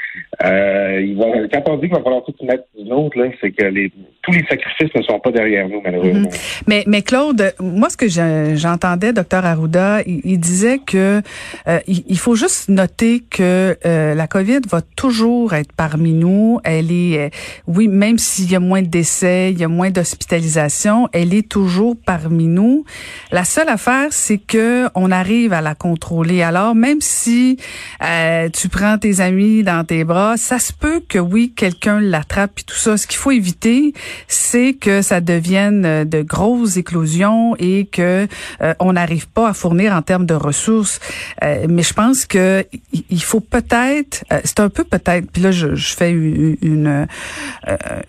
Euh, 0.43 1.01
ils 1.01 1.15
vont, 1.15 1.31
quand 1.51 1.69
on 1.69 1.75
dit 1.75 1.87
qu'il 1.87 1.95
va 1.95 2.01
falloir 2.01 2.23
tout 2.23 2.33
mettre 2.43 2.63
d'une 2.75 2.91
autre, 2.91 3.17
c'est 3.39 3.51
que 3.51 3.65
les, 3.65 3.91
tous 4.23 4.31
les 4.31 4.43
sacrifices 4.49 4.89
ne 4.95 5.01
sont 5.03 5.19
pas 5.19 5.31
derrière 5.31 5.67
nous, 5.69 5.81
malheureusement. 5.83 6.21
Mhm. 6.21 6.63
Mais, 6.67 6.83
mais 6.87 7.01
Claude, 7.03 7.53
moi, 7.59 7.89
ce 7.89 7.97
que 7.97 8.07
j'entendais, 8.07 9.13
docteur 9.13 9.45
Arruda, 9.45 10.01
il, 10.05 10.39
disait 10.39 10.79
que 10.79 11.21
euh, 11.67 11.79
il, 11.87 12.17
faut 12.17 12.35
juste 12.35 12.69
noter 12.69 13.19
que 13.19 13.77
euh, 13.85 14.15
la 14.15 14.27
COVID 14.27 14.61
va 14.69 14.81
toujours 14.81 15.53
être 15.53 15.73
parmi 15.73 16.13
nous. 16.13 16.59
Elle 16.63 16.91
est, 16.91 17.19
euh, 17.19 17.29
oui, 17.67 17.87
même 17.87 18.17
s'il 18.17 18.49
y 18.49 18.55
a 18.55 18.59
moins 18.59 18.81
de 18.81 18.87
décès, 18.87 19.51
il 19.51 19.59
y 19.59 19.63
a 19.63 19.67
moins 19.67 19.91
d'hospitalisation, 19.91 21.09
elle 21.11 21.33
est 21.33 21.47
toujours 21.47 21.95
parmi 22.03 22.47
nous. 22.47 22.85
La 23.31 23.43
seule 23.43 23.69
affaire, 23.69 24.07
c'est 24.11 24.39
que 24.39 24.87
on 24.95 25.11
arrive 25.11 25.53
à 25.53 25.61
la 25.61 25.75
contrôler 25.75 26.22
alors, 26.43 26.75
même 26.75 27.01
si 27.01 27.57
euh, 28.03 28.49
tu 28.49 28.69
prends 28.69 28.97
tes 28.97 29.19
amis 29.19 29.63
dans 29.63 29.83
tes 29.83 30.03
bras, 30.03 30.37
ça 30.37 30.59
se 30.59 30.73
peut 30.73 31.01
que 31.07 31.19
oui, 31.19 31.53
quelqu'un 31.55 31.99
l'attrape 31.99 32.59
et 32.59 32.63
tout 32.63 32.75
ça. 32.75 32.97
Ce 32.97 33.07
qu'il 33.07 33.17
faut 33.17 33.31
éviter, 33.31 33.93
c'est 34.27 34.73
que 34.73 35.01
ça 35.01 35.21
devienne 35.21 35.85
euh, 35.85 36.05
de 36.05 36.21
grosses 36.21 36.77
éclosions 36.77 37.55
et 37.57 37.85
que 37.85 38.27
euh, 38.61 38.73
on 38.79 38.93
n'arrive 38.93 39.27
pas 39.27 39.49
à 39.49 39.53
fournir 39.53 39.93
en 39.93 40.01
termes 40.01 40.25
de 40.25 40.33
ressources. 40.33 40.99
mais 41.41 41.83
je 41.83 41.93
pense 41.93 42.25
que 42.25 42.65
il 43.09 43.23
faut 43.23 43.39
peut-être, 43.39 44.23
c'est 44.43 44.59
un 44.59 44.69
peu 44.69 44.83
peut-être. 44.83 45.31
Puis 45.31 45.41
là, 45.41 45.51
je, 45.51 45.75
je 45.75 45.95
fais 45.95 46.11
une, 46.11 46.57
une, 46.61 47.07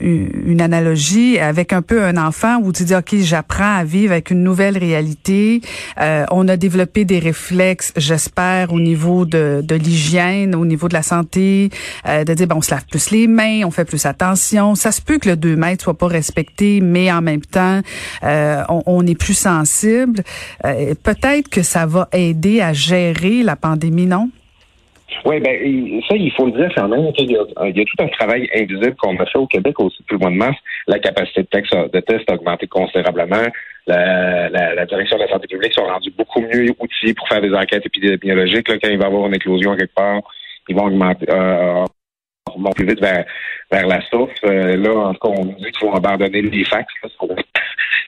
une 0.01 0.61
analogie 0.61 1.39
avec 1.39 1.73
un 1.73 1.83
peu 1.83 2.03
un 2.05 2.17
enfant 2.17 2.59
où 2.63 2.73
tu 2.73 2.85
dis 2.85 2.95
ok, 2.95 3.17
j'apprends 3.21 3.77
à 3.77 3.85
vivre 3.85 4.13
avec 4.13 4.31
une 4.31 4.43
nouvelle 4.43 4.79
réalité. 4.79 5.61
on 6.31 6.49
a 6.49 6.57
développé 6.57 7.05
des 7.05 7.19
réflexes 7.19 7.93
j'espère, 8.05 8.73
au 8.73 8.81
niveau 8.81 9.25
de, 9.25 9.63
l'hygiène, 9.75 10.55
au 10.55 10.65
niveau 10.65 10.89
de 10.89 10.95
la 10.95 11.03
santé, 11.03 11.71
euh, 12.07 12.25
de 12.25 12.35
dire, 12.35 12.47
bon, 12.47 12.57
on 12.57 12.63
se 12.63 12.71
lave 12.71 12.87
plus 12.87 13.11
les 13.11 13.27
mains, 13.27 13.63
on 13.65 13.71
fait 13.71 13.85
plus 13.85 14.07
attention. 14.07 14.75
Ça 14.75 14.93
se 14.93 15.03
peut 15.03 15.19
que 15.19 15.29
le 15.29 15.37
2 15.37 15.57
mètres 15.57 15.85
soit 15.85 15.99
pas 15.99 16.07
respecté, 16.07 16.81
mais 16.81 17.11
en 17.11 17.23
même 17.23 17.43
temps, 17.43 17.81
euh, 18.23 18.63
on, 18.69 19.07
est 19.07 19.19
plus 19.19 19.37
sensible. 19.37 20.23
Euh, 20.65 20.95
peut-être 21.03 21.49
que 21.49 21.63
ça 21.63 21.87
va 21.87 22.09
aider 22.13 22.61
à 22.61 22.73
gérer 22.73 23.43
la 23.43 23.57
pandémie, 23.57 24.07
non? 24.07 24.31
Oui, 25.25 25.41
ben 25.41 26.01
ça, 26.09 26.17
il 26.17 26.33
faut 26.33 26.47
le 26.47 26.53
dire 26.53 26.71
quand 26.75 26.89
même 26.89 27.13
qu'il 27.13 27.31
y, 27.31 27.37
a, 27.37 27.69
il 27.69 27.77
y 27.77 27.81
a 27.81 27.85
tout 27.85 28.03
un 28.03 28.09
travail 28.09 28.49
invisible 28.55 28.97
qu'on 28.97 29.17
a 29.17 29.27
fait 29.27 29.39
au 29.39 29.47
Québec 29.47 29.79
aussi 29.79 29.99
depuis 30.01 30.19
le 30.23 30.31
de 30.31 30.37
mars. 30.37 30.57
La 30.87 30.99
capacité 30.99 31.43
de 31.43 32.01
test 32.01 32.31
a 32.31 32.35
augmenté 32.35 32.67
considérablement. 32.67 33.47
La, 33.87 34.49
la, 34.49 34.75
la, 34.75 34.87
direction 34.87 35.19
de 35.19 35.23
la 35.25 35.29
santé 35.29 35.47
publique 35.47 35.75
sont 35.75 35.85
rendus 35.85 36.11
beaucoup 36.17 36.41
mieux 36.41 36.71
outillés 36.79 37.13
pour 37.13 37.29
faire 37.29 37.43
des 37.43 37.53
enquêtes 37.53 37.85
épidémiologiques. 37.85 38.69
Là, 38.69 38.79
quand 38.83 38.89
il 38.89 38.97
va 38.97 39.05
y 39.05 39.07
avoir 39.07 39.27
une 39.27 39.35
éclosion 39.35 39.77
quelque 39.77 39.95
part, 39.95 40.23
ils 40.69 40.75
vont 40.75 40.87
augmenter 40.87 41.27
euh, 41.29 41.85
vont 42.57 42.71
plus 42.71 42.87
vite 42.87 43.01
vers, 43.01 43.25
vers 43.71 43.87
la 43.87 44.01
source. 44.09 44.33
Euh, 44.45 44.77
là, 44.77 44.95
en 44.95 45.15
tout 45.15 45.21
cas, 45.21 45.35
on 45.37 45.45
dit 45.45 45.65
qu'il 45.65 45.79
faut 45.79 45.95
abandonner 45.95 46.43
les 46.43 46.65
fax. 46.65 46.93
Là, 47.03 47.09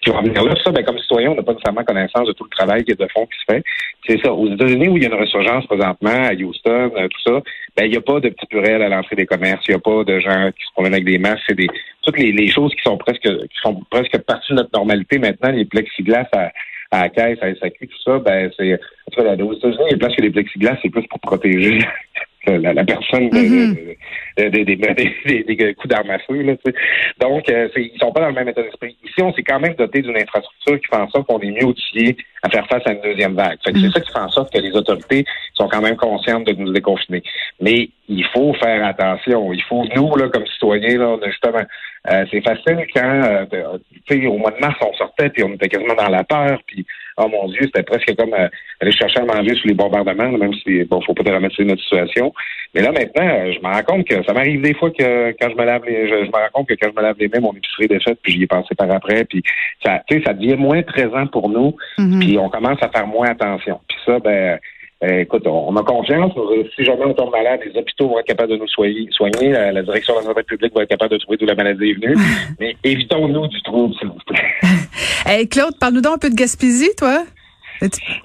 qui 0.07 0.13
vont 0.13 0.23
venir 0.23 0.45
là. 0.45 0.55
Ça, 0.63 0.71
ben, 0.71 0.85
comme 0.85 0.99
citoyen, 0.99 1.33
on 1.33 1.35
n'a 1.35 1.43
pas 1.43 1.53
nécessairement 1.53 1.83
connaissance 1.83 2.29
de 2.29 2.33
tout 2.33 2.45
le 2.45 2.51
travail 2.51 2.85
qui 2.85 2.93
est 2.93 3.01
de 3.01 3.09
fond 3.09 3.27
qui 3.27 3.39
se 3.39 3.53
fait. 3.53 3.63
C'est 4.07 4.21
ça. 4.23 4.33
Aux 4.33 4.49
États-Unis, 4.49 4.89
où 4.89 4.97
il 4.97 5.03
y 5.03 5.07
a 5.07 5.09
une 5.09 5.21
ressurgence 5.21 5.67
présentement, 5.67 6.11
à 6.11 6.33
Houston, 6.33 6.93
euh, 6.97 7.09
tout 7.09 7.21
ça, 7.27 7.43
ben, 7.77 7.87
il 7.87 7.91
n'y 7.91 7.97
a 7.97 8.01
pas 8.01 8.21
de 8.21 8.29
petits 8.29 8.47
purelles 8.47 8.83
à 8.83 8.89
l'entrée 8.89 9.17
des 9.17 9.27
commerces. 9.27 9.65
Il 9.69 9.73
n'y 9.73 9.77
a 9.77 9.81
pas 9.81 10.05
de 10.05 10.21
gens 10.21 10.51
qui 10.53 10.65
se 10.65 10.73
promènent 10.73 10.95
avec 10.95 11.05
des 11.05 11.19
masques. 11.19 11.43
C'est 11.49 11.57
des, 11.57 11.69
toutes 12.03 12.19
les, 12.19 12.31
les, 12.31 12.49
choses 12.49 12.73
qui 12.75 12.83
sont 12.85 12.97
presque, 12.97 13.23
qui 13.23 13.59
sont 13.63 13.83
presque 13.91 14.17
partie 14.19 14.53
de 14.53 14.59
notre 14.59 14.71
normalité 14.73 15.19
maintenant, 15.19 15.51
les 15.51 15.65
plexiglas 15.65 16.29
à, 16.33 16.53
à 16.93 17.03
la 17.03 17.09
caisse, 17.09 17.39
à 17.43 17.53
SAQ, 17.53 17.89
tout 17.89 18.03
ça, 18.05 18.19
ben, 18.21 18.49
c'est, 18.57 18.75
en 18.75 19.11
tout 19.11 19.23
cas, 19.23 19.35
aux 19.43 19.55
États-Unis, 19.55 19.85
il 19.89 19.93
y 19.93 19.95
a 19.95 19.99
place 19.99 20.15
que 20.15 20.23
les 20.23 20.31
plexiglas, 20.31 20.77
c'est 20.83 20.91
plus 20.91 21.07
pour 21.09 21.19
protéger 21.19 21.81
la, 22.47 22.73
la 22.73 22.85
personne 22.85 23.29
mm-hmm. 23.29 23.97
des, 24.51 24.65
des, 24.65 25.75
coups 25.75 25.89
d'armes 25.89 26.11
à 26.11 26.19
feu. 26.19 26.43
Là, 26.43 26.55
Donc, 27.21 27.49
euh, 27.49 27.69
ils 27.77 27.99
sont 27.99 28.13
pas 28.13 28.21
dans 28.21 28.29
le 28.29 28.35
même 28.35 28.49
état 28.49 28.63
d'esprit. 28.63 28.97
Ici, 29.03 29.23
on 29.23 29.33
s'est 29.33 29.43
quand 29.43 29.61
même 29.61 29.75
doté 29.75 30.03
d'une 30.03 30.17
infrastructure 30.17 30.79
qui 30.79 30.87
fait 30.87 30.97
en 30.97 31.09
sorte 31.09 31.27
qu'on 31.27 31.41
est 31.41 31.51
mieux 31.51 31.65
outillé 31.65 32.17
à 32.43 32.51
faire 32.51 32.67
face 32.69 32.83
à 32.87 32.93
une 32.93 33.01
deuxième 33.01 33.35
vague. 33.35 33.59
C'est 33.65 33.75
mm-hmm. 33.75 33.93
ça 33.93 34.01
qui 34.01 34.13
fait 34.13 34.19
en 34.19 34.31
sorte 34.31 34.53
que 34.53 34.59
les 34.59 34.73
autorités 34.73 35.25
sont 35.55 35.69
quand 35.69 35.81
même 35.81 35.97
conscientes 35.97 36.47
de 36.47 36.53
nous 36.53 36.73
déconfiner. 36.73 37.23
Mais 37.61 37.89
il 38.09 38.25
faut 38.27 38.53
faire 38.55 38.85
attention. 38.85 39.53
Il 39.53 39.63
faut, 39.63 39.85
nous, 39.95 40.15
là, 40.17 40.29
comme 40.29 40.47
citoyens, 40.47 40.99
là, 40.99 41.17
justement, 41.27 41.65
euh, 42.11 42.25
c'est 42.31 42.43
facile 42.43 42.87
quand, 42.95 43.23
euh, 43.53 43.79
tu 44.07 44.21
sais, 44.21 44.27
au 44.27 44.37
mois 44.37 44.51
de 44.51 44.59
mars, 44.61 44.77
on 44.81 44.93
sortait, 44.95 45.31
puis 45.31 45.43
on 45.45 45.55
était 45.55 45.69
quasiment 45.69 45.95
dans 45.95 46.09
la 46.09 46.25
peur, 46.25 46.61
puis, 46.67 46.87
oh 47.19 47.29
mon 47.29 47.49
Dieu, 47.49 47.61
c'était 47.65 47.83
presque 47.83 48.15
comme 48.17 48.35
euh, 48.35 48.49
aller 48.81 48.93
chercher 48.93 49.21
à 49.21 49.25
manger 49.25 49.55
sous 49.55 49.69
les 49.69 49.75
bombardements, 49.75 50.31
même 50.31 50.53
si, 50.55 50.85
bon, 50.85 51.01
faut 51.01 51.15
pas 51.15 51.23
dramatiser 51.23 51.65
notre 51.65 51.83
situation. 51.83 52.33
Mais 52.75 52.83
là, 52.83 52.93
maintenant, 52.93 53.53
je 53.53 53.59
me 53.59 53.73
rends 53.73 53.83
compte 53.83 54.07
que 54.07 54.23
ça 54.25 54.33
m'arrive 54.33 54.61
des 54.61 54.75
fois 54.75 54.91
que 54.91 55.31
quand 55.41 55.51
je 55.51 55.57
me 55.57 55.65
lave 55.65 55.85
les, 55.87 56.09
je, 56.09 56.15
me 56.15 56.33
rends 56.33 56.51
compte 56.53 56.69
que 56.69 56.75
quand 56.75 56.91
je 56.91 56.97
me 56.97 57.03
lave 57.03 57.17
les 57.19 57.29
mains, 57.29 57.41
mon 57.41 57.53
épicerie 57.53 57.87
est 57.91 58.03
faite, 58.03 58.19
puis 58.23 58.33
j'y 58.33 58.43
ai 58.43 58.47
pensé 58.47 58.75
par 58.75 58.91
après, 58.91 59.25
puis 59.25 59.43
ça, 59.85 60.03
tu 60.09 60.19
sais, 60.19 60.25
ça 60.25 60.35
devient 60.35 60.57
moins 60.57 60.83
présent 60.83 61.27
pour 61.27 61.49
nous, 61.49 61.77
mm-hmm. 61.99 62.21
puis 62.21 62.39
on 62.39 62.49
commence 62.49 62.83
à 62.83 62.89
faire 62.89 63.07
moins 63.07 63.29
attention. 63.29 63.81
Puis 63.89 63.99
ça, 64.05 64.19
ben, 64.19 64.59
euh, 65.05 65.21
écoute, 65.21 65.47
on, 65.47 65.77
a 65.77 65.83
confiance. 65.83 66.33
Si 66.75 66.83
jamais 66.83 67.05
on 67.05 67.13
tombe 67.13 67.31
malade, 67.31 67.61
les 67.67 67.79
hôpitaux 67.79 68.09
vont 68.09 68.19
être 68.19 68.27
capables 68.27 68.53
de 68.53 68.57
nous 68.57 68.69
soigner. 68.69 69.07
soigner 69.11 69.51
la, 69.51 69.83
direction 69.83 70.15
de 70.15 70.21
la 70.21 70.25
santé 70.27 70.43
publique 70.45 70.75
va 70.75 70.85
être 70.85 70.89
capable 70.89 71.13
de 71.13 71.19
trouver 71.19 71.37
d'où 71.37 71.45
la 71.45 71.55
maladie 71.55 71.91
est 71.91 71.95
venue. 71.95 72.17
Mais 72.61 72.77
évitons-nous 72.83 73.47
du 73.49 73.63
trouble, 73.63 73.95
s'il 73.97 74.09
vous 74.09 74.19
plaît. 74.27 74.41
hey, 75.27 75.49
Claude, 75.49 75.79
parle-nous 75.79 76.01
donc 76.01 76.15
un 76.15 76.19
peu 76.19 76.31
de 76.31 76.35
Gaspésie, 76.35 76.91
toi. 76.97 77.25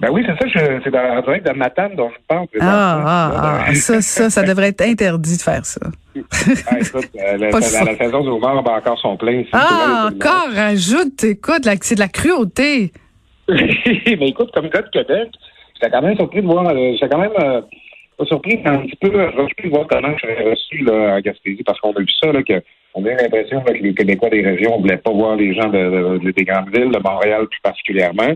Ben 0.00 0.10
oui, 0.10 0.24
c'est 0.26 0.50
ça, 0.50 0.80
c'est 0.82 0.96
en 0.96 1.20
direct 1.20 1.46
de 1.46 1.52
Matane 1.52 1.94
dont 1.94 2.10
je 2.10 2.18
parle. 2.26 2.46
Ah, 2.60 3.02
ah, 3.04 3.64
ah, 3.66 3.74
ça, 3.74 4.00
ça, 4.00 4.30
ça 4.30 4.42
devrait 4.42 4.68
être 4.68 4.80
interdit 4.80 5.36
de 5.36 5.42
faire 5.42 5.64
ça. 5.64 5.80
Ah, 6.66 6.78
écoute, 6.78 7.08
euh, 7.16 7.38
la, 7.38 7.96
saison 7.96 8.22
du 8.22 8.28
homard 8.28 8.62
bat 8.62 8.72
encore 8.72 8.98
son 8.98 9.16
plein. 9.16 9.40
ici. 9.40 9.50
Ah, 9.52 10.10
encore, 10.12 10.50
ajoute, 10.56 11.24
écoute, 11.24 11.66
c'est 11.80 11.94
de 11.94 12.00
la 12.00 12.08
cruauté. 12.08 12.92
mais 13.48 14.28
écoute, 14.28 14.50
comme 14.52 14.68
gars 14.68 14.82
de 14.82 14.88
Québec, 14.88 15.28
j'étais 15.74 15.90
quand 15.90 16.02
même 16.02 16.16
surpris 16.16 16.42
de 16.42 16.46
voir, 16.46 16.68
euh, 16.68 16.92
j'étais 16.92 17.08
quand 17.08 17.18
même 17.18 17.32
euh, 17.40 17.60
pas 18.18 18.24
surpris, 18.26 18.60
mais 18.62 18.70
un 18.70 18.78
petit 18.78 18.96
peu 18.96 19.08
refus 19.08 19.54
de 19.64 19.70
voir 19.70 19.86
comment 19.88 20.14
je 20.16 20.26
serais 20.26 20.50
reçu 20.50 20.78
là, 20.84 21.14
à 21.14 21.20
Gaspésie, 21.20 21.62
parce 21.64 21.80
qu'on 21.80 21.92
a 21.92 22.00
vu 22.00 22.06
ça, 22.22 22.32
là, 22.32 22.42
que 22.42 22.62
on 22.94 23.04
a 23.04 23.10
eu 23.10 23.16
l'impression 23.16 23.60
que 23.62 23.72
les 23.72 23.94
Québécois 23.94 24.30
des 24.30 24.42
régions 24.42 24.76
ne 24.76 24.82
voulaient 24.82 24.96
pas 24.98 25.12
voir 25.12 25.36
les 25.36 25.54
gens 25.54 25.68
de, 25.68 26.18
de- 26.18 26.30
des 26.30 26.44
grandes 26.44 26.68
villes, 26.74 26.90
de 26.90 26.98
Montréal 26.98 27.46
plus 27.50 27.60
particulièrement. 27.62 28.32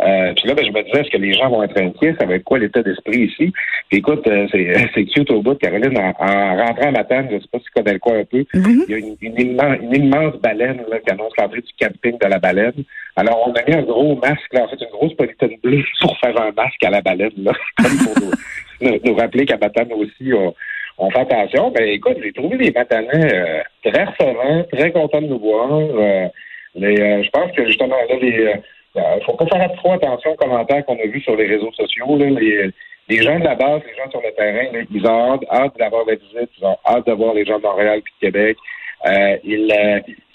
Euh, 0.00 0.32
puis 0.36 0.46
là, 0.46 0.54
ben, 0.54 0.64
je 0.64 0.70
me 0.70 0.80
disais, 0.84 1.00
est-ce 1.00 1.10
que 1.10 1.16
les 1.18 1.32
gens 1.34 1.50
vont 1.50 1.60
être 1.64 1.76
inquiets? 1.76 2.14
Ça 2.20 2.24
va 2.26 2.36
être 2.36 2.44
quoi 2.44 2.60
l'état 2.60 2.84
d'esprit 2.84 3.22
ici? 3.24 3.52
Puis 3.88 3.98
écoute, 3.98 4.24
euh, 4.28 4.46
c'est, 4.52 4.72
c'est 4.94 5.04
cute 5.06 5.28
au 5.32 5.42
bout, 5.42 5.56
Caroline, 5.56 5.98
en, 5.98 6.12
en 6.24 6.56
rentrant 6.56 6.88
à 6.88 6.90
Matane, 6.92 7.26
je 7.32 7.38
sais 7.38 7.48
pas 7.50 7.58
si 7.58 7.64
tu 7.64 7.70
connais 7.74 7.94
le 7.94 7.98
coin 7.98 8.20
un 8.20 8.24
peu, 8.24 8.44
Mhm. 8.54 8.84
il 8.88 8.90
y 8.90 8.94
a 8.94 8.98
une, 8.98 9.16
une 9.20 9.40
immense, 9.40 9.76
une 9.82 9.94
immense 10.04 10.36
baleine 10.36 10.82
là, 10.88 11.00
qui 11.00 11.10
annonce 11.10 11.32
l'entrée 11.36 11.62
du 11.62 11.72
camping 11.80 12.16
de 12.16 12.26
la 12.28 12.38
baleine. 12.38 12.84
Alors, 13.16 13.44
on 13.48 13.52
a 13.52 13.62
mis 13.68 13.74
un 13.74 13.82
gros 13.82 14.14
masque, 14.22 14.52
là, 14.52 14.64
en 14.64 14.68
fait, 14.68 14.80
une 14.80 14.90
grosse 14.92 15.14
polythène 15.14 15.56
bleue 15.64 15.82
pour 16.00 16.16
faire 16.20 16.40
un 16.40 16.52
masque 16.52 16.84
à 16.84 16.90
la 16.90 17.00
baleine, 17.00 17.32
là, 17.38 17.52
comme 17.82 17.98
pour 17.98 18.22
nous, 18.22 18.30
nous- 18.92 18.98
nous 19.04 19.14
rappeler 19.16 19.46
qu'à 19.46 19.56
Matane 19.56 19.92
aussi, 19.94 20.32
on, 20.32 20.54
on 20.98 21.10
fait 21.10 21.20
attention. 21.20 21.70
Ben, 21.70 21.88
écoute, 21.88 22.16
j'ai 22.22 22.32
trouvé 22.32 22.56
les 22.56 22.70
Matanais 22.72 23.32
euh, 23.32 23.62
très 23.84 24.04
recevants, 24.04 24.64
très 24.72 24.90
contents 24.92 25.22
de 25.22 25.28
nous 25.28 25.38
voir. 25.38 25.72
euh, 25.72 26.26
mais 26.74 27.00
euh, 27.00 27.22
je 27.22 27.30
pense 27.30 27.50
que, 27.52 27.64
justement, 27.66 27.96
là, 28.08 28.16
les... 28.20 28.38
euh, 28.38 28.54
euh, 28.96 29.20
faut 29.24 29.34
pas 29.34 29.46
faire 29.46 29.72
trop 29.76 29.92
attention 29.92 30.32
aux 30.32 30.36
commentaires 30.36 30.84
qu'on 30.84 30.98
a 30.98 31.06
vus 31.06 31.20
sur 31.20 31.36
les 31.36 31.46
réseaux 31.46 31.72
sociaux. 31.72 32.16
Là, 32.18 32.26
les, 32.30 32.70
les 33.08 33.22
gens 33.22 33.38
de 33.38 33.44
la 33.44 33.54
base, 33.54 33.82
les 33.86 33.94
gens 33.96 34.10
sur 34.10 34.20
le 34.20 34.32
terrain, 34.34 34.72
là, 34.72 34.80
ils 34.92 35.06
ont 35.06 35.40
hâte, 35.50 35.78
d'avoir 35.78 36.04
la 36.06 36.14
visite, 36.14 36.50
ils 36.58 36.64
ont 36.64 36.76
hâte 36.86 37.06
de 37.06 37.12
voir 37.12 37.34
les 37.34 37.44
gens 37.44 37.58
de 37.58 37.62
Montréal 37.62 38.00
puis 38.04 38.14
de 38.20 38.26
Québec. 38.26 38.56
Euh, 39.06 39.36
il, 39.44 39.72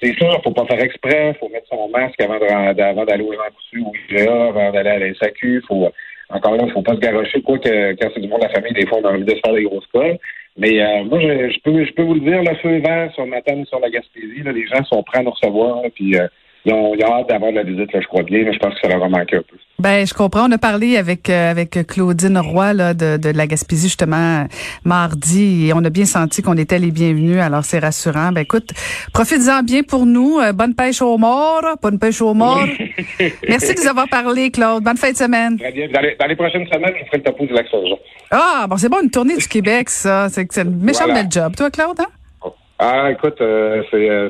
c'est 0.01 0.13
sûr, 0.15 0.41
faut 0.43 0.51
pas 0.51 0.65
faire 0.65 0.82
exprès, 0.82 1.34
faut 1.39 1.50
mettre 1.50 1.67
son 1.67 1.89
masque 1.89 2.20
avant, 2.22 2.39
d'aller 2.39 3.24
au 3.24 3.34
Jean 3.34 3.50
Coutu 3.53 3.79
ou 3.82 3.91
IGA, 4.10 4.46
avant 4.48 4.72
d'aller 4.72 4.89
à 4.89 5.00
la 5.00 5.13
SAQ. 5.15 5.62
Faut, 5.67 5.89
encore 6.29 6.55
là, 6.55 6.65
faut 6.74 6.82
pas 6.82 6.93
se 6.93 7.00
garocher, 7.00 7.41
quoi 7.41 7.58
que 7.60 7.93
quand 7.93 8.10
c'est 8.13 8.22
du 8.22 8.29
monde 8.29 8.39
de 8.41 8.46
la 8.46 8.53
famille, 8.53 8.74
des 8.74 8.88
fois, 8.88 9.00
on 9.03 9.05
a 9.05 9.12
envie 9.12 9.25
de 9.25 9.36
se 9.36 9.41
faire 9.43 9.53
des 9.53 9.63
grosses 9.63 9.88
colles. 9.88 10.17
Mais 10.57 10.81
euh, 10.81 11.03
moi, 11.05 11.19
je, 11.19 11.50
je 11.50 11.60
peux 11.62 11.83
je 11.83 11.93
peux 11.93 12.03
vous 12.03 12.13
le 12.13 12.19
dire, 12.19 12.43
le 12.43 12.55
feu 12.57 12.77
vert 12.79 13.12
sur 13.13 13.25
Matane, 13.25 13.65
sur 13.65 13.79
la 13.79 13.89
Gaspésie, 13.89 14.43
là, 14.43 14.51
les 14.51 14.67
gens 14.67 14.83
sont 14.86 15.01
prêts 15.03 15.19
à 15.19 15.24
nous 15.24 15.31
recevoir, 15.31 15.81
là, 15.81 15.89
puis 15.93 16.15
euh, 16.15 16.27
ils, 16.65 16.74
ont, 16.74 16.93
ils 16.96 17.03
ont 17.05 17.13
hâte 17.13 17.29
d'avoir 17.29 17.51
de 17.51 17.58
la 17.58 17.63
visite, 17.63 17.91
là, 17.93 18.00
je 18.01 18.08
crois 18.08 18.24
bien. 18.24 18.43
mais 18.46 18.53
je 18.53 18.60
pense 18.60 18.74
que 18.75 18.79
ça 18.82 18.88
leur 18.88 19.03
a 19.03 19.10
manqué 19.10 19.36
un 19.38 19.41
peu. 19.41 19.58
Ben, 19.79 20.05
je 20.08 20.13
comprends. 20.13 20.48
On 20.48 20.51
a 20.51 20.58
parlé 20.58 20.98
avec 20.98 21.29
euh, 21.29 21.51
avec 21.51 21.72
Claudine 21.88 22.38
Roy 22.38 22.74
là, 22.74 22.93
de, 22.93 23.17
de 23.17 23.29
la 23.36 23.48
Gaspésie 23.48 23.88
justement 23.88 24.46
mardi 24.86 25.67
et 25.67 25.74
on 25.74 25.84
a 25.84 25.89
bien 25.89 26.05
senti 26.05 26.41
qu'on 26.41 26.58
était 26.58 26.79
les 26.79 26.91
bienvenus. 26.91 27.39
Alors 27.41 27.65
c'est 27.65 27.79
rassurant. 27.79 28.32
Ben 28.32 28.41
écoute, 28.41 28.70
profites-en 29.13 29.63
bien 29.63 29.82
pour 29.84 30.05
nous. 30.05 30.39
Euh, 30.39 30.53
bonne 30.53 30.75
pêche 30.75 31.01
au 31.01 31.17
mort, 31.17 31.62
bonne 31.82 32.00
pêche 32.00 32.22
au 32.22 32.34
mort. 32.34 32.63
Merci 33.50 33.74
de 33.74 33.82
nous 33.82 33.88
avoir 33.88 34.08
parlé, 34.08 34.51
Claude. 34.51 34.84
Bonne 34.84 34.98
fin 34.98 35.12
de 35.12 35.17
semaine. 35.17 35.58
Très 35.58 35.72
bien. 35.72 35.88
Dans 35.93 36.01
les, 36.01 36.15
dans 36.20 36.27
les 36.27 36.36
prochaines 36.36 36.67
semaines, 36.67 36.93
je 37.00 37.05
ferai 37.05 37.17
le 37.17 37.24
topo 37.24 37.46
du 37.46 37.53
lac 37.53 37.65
Saint-Jean. 37.70 38.00
Ah, 38.32 38.65
bon, 38.70 38.77
c'est 38.77 38.89
bon, 38.89 39.01
une 39.03 39.10
tournée 39.12 39.36
du 39.38 39.48
Québec, 39.48 39.89
ça. 39.89 40.29
C'est 40.29 40.48
c'est 40.51 40.62
une 40.62 40.77
méchante 40.82 41.08
Voilà. 41.08 41.24
belle 41.24 41.32
job. 41.32 41.55
Toi, 41.58 41.72
Claude, 41.72 42.00
hein? 42.00 42.50
Ah, 42.79 43.12
écoute, 43.12 43.39
euh, 43.41 43.82
c'est, 43.91 44.10
euh, 44.10 44.29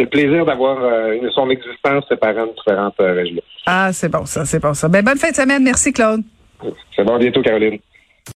c'est, 0.00 0.04
le 0.04 0.08
plaisir 0.08 0.46
d'avoir 0.46 0.78
euh, 0.82 1.16
son 1.34 1.50
existence 1.50 2.04
séparant 2.08 2.46
de 2.46 2.52
différentes 2.52 3.00
euh, 3.00 3.12
régions. 3.12 3.42
Ah, 3.66 3.90
c'est 3.92 4.08
bon, 4.08 4.24
ça, 4.24 4.44
c'est 4.44 4.60
bon, 4.60 4.74
ça. 4.74 4.88
Ben, 4.88 5.04
bonne 5.04 5.18
fin 5.18 5.30
de 5.30 5.36
semaine. 5.36 5.62
Merci, 5.62 5.92
Claude. 5.92 6.22
C'est 6.96 7.04
bon, 7.04 7.14
à 7.14 7.18
bientôt, 7.18 7.42
Caroline. 7.42 7.78